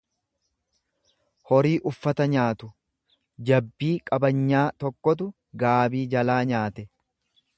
horii 1.49 1.73
uffata 1.91 2.25
nyaatu; 2.31 2.69
Jabbii 3.49 3.91
qabanyaa 4.09 4.65
tokkotu 4.85 5.31
gaabii 5.65 6.05
jalaa 6.17 6.41
nyaate. 6.53 6.87